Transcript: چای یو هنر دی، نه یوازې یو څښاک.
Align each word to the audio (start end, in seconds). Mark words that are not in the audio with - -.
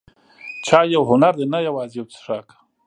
چای 0.65 0.87
یو 0.95 1.03
هنر 1.11 1.33
دی، 1.39 1.45
نه 1.53 1.59
یوازې 1.67 1.95
یو 1.99 2.09
څښاک. 2.11 2.47